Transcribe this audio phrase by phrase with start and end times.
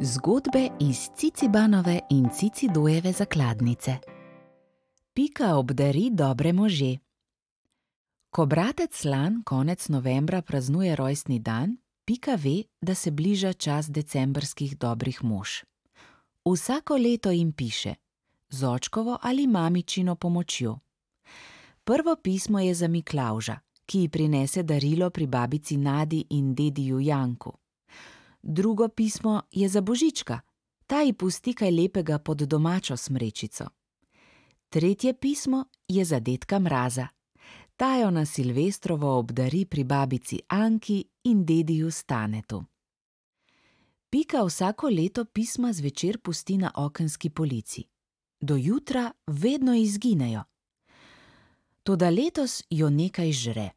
[0.00, 3.96] Zgodbe iz Cicibanove in Cicidojeve zakladnice.
[5.12, 6.96] Pika obdari dobre može.
[8.30, 14.78] Ko bratec Lan konec novembra praznuje rojstni dan, Pika ve, da se bliža čas decembrskih
[14.78, 15.48] dobrih mož.
[16.44, 17.94] Vsako leto jim piše,
[18.48, 20.78] z očkovo ali mamičino pomočjo.
[21.84, 27.52] Prvo pismo je za Miklavža, ki ji prinese darilo pri babici Nadi in dediju Janku.
[28.42, 30.40] Drugo pismo je za Božička,
[30.86, 33.64] ta ji pusti kaj lepega pod domačo smrečico.
[34.68, 37.08] Tretje pismo je za dedka Mraza,
[37.76, 42.64] ta jo na Silvestrovo obdari pri babici Anki in dediju Stanetu.
[44.10, 47.84] Pika vsako leto pisma zvečer pusti na okenski polici.
[48.40, 50.42] Do jutra vedno izginejo.
[51.82, 53.70] Toda letos jo nekaj žre.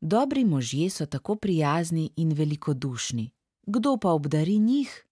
[0.00, 3.30] Dobri možje so tako prijazni in velikodušni,
[3.68, 5.04] kdo pa obdari njih?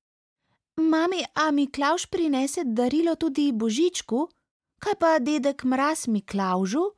[0.76, 4.28] Mami, a Miklavž prinese darilo tudi Božičku?
[4.78, 6.92] Kaj pa dedek Mraz Miklavžu?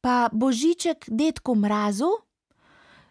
[0.00, 2.10] Pa Božiček dedku Mrazu?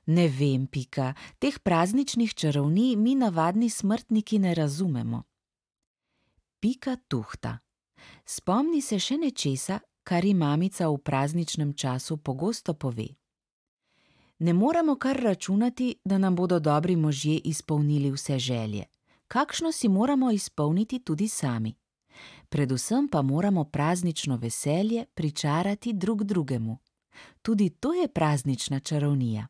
[0.05, 5.23] Ne vem, Pika, teh prazničnih čarovnij mi navadni smrtniki ne razumemo.
[6.59, 7.59] Pika tuhta.
[8.25, 13.07] Spomni se še nečesa, kar ji mamica v prazničnem času pogosto pove.
[14.39, 18.83] Ne moremo kar računati, da nam bodo dobri možje izpolnili vse želje.
[19.27, 21.73] Kakšno si moramo izpolniti tudi sami.
[22.50, 26.77] Predvsem pa moramo praznično veselje pričarati drug drugemu.
[27.42, 29.47] Tudi to je praznična čarovnija.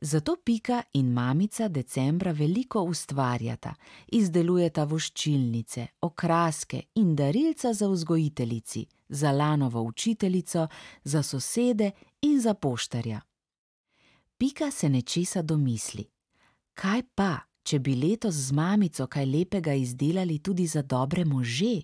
[0.00, 3.74] Zato Pika in mamica decembra veliko ustvarjata,
[4.06, 10.68] izdelujeta voščilnice, okraske in darilca za vzgojiteljici, za Lanovo učiteljico,
[11.04, 11.90] za sosede
[12.22, 13.20] in za poštarja.
[14.44, 16.02] Pika se nečesa domisli.
[16.76, 21.80] Kaj pa, če bi letos z mamico kaj lepega izdelali tudi za dobre može?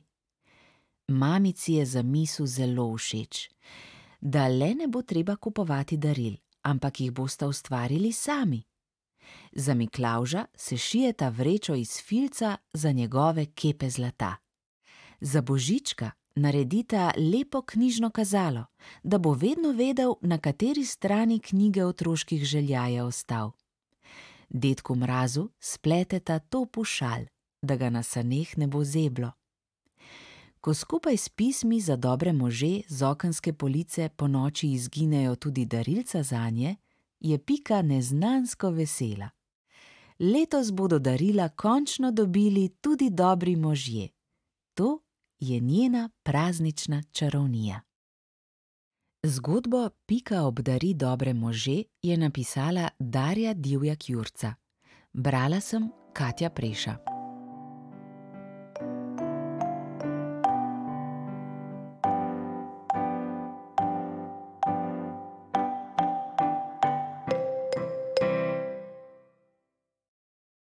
[1.09, 3.49] Mamici je zamisel zelo všeč.
[4.21, 8.63] Da le ne bo treba kupovati daril, ampak jih bosta ustvarili sami.
[9.53, 14.37] Za Miklavža se šijeta vrečo iz filca za njegove kepe zlata.
[15.21, 18.65] Za Božička naredita lepo knjižno kazalo,
[19.03, 23.51] da bo vedno vedel, na kateri strani knjige otroških želja je ostal.
[24.49, 27.25] Dedku Mrazu spleteta topu šal,
[27.63, 29.33] da ga na saneh ne bo zeblo.
[30.61, 36.77] Ko skupaj s pismi za dobre može z okenske police ponoči izginejo tudi darilca zanje,
[37.21, 39.31] je Pika neznansko vesela.
[40.19, 44.09] Letos bodo darila končno dobili tudi dobri možje.
[44.75, 44.99] To
[45.41, 47.81] je njena praznična čarovnija.
[49.23, 54.55] Zgodbo Pika obdari dobre može je napisala Darja Divjak Jurca.
[55.13, 57.10] Brala sem Katja Preša.